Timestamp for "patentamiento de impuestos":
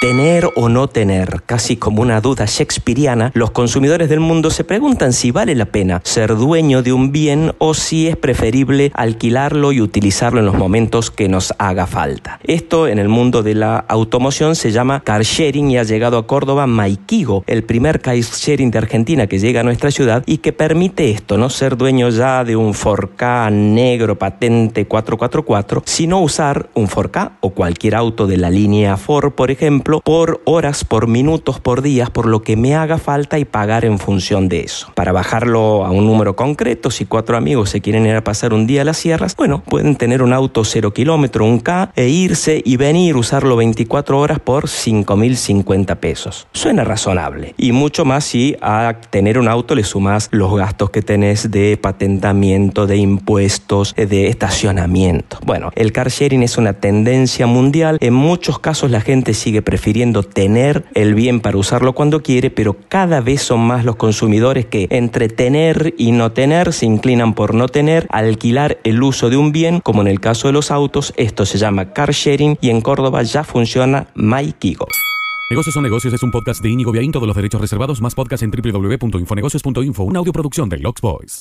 51.76-53.94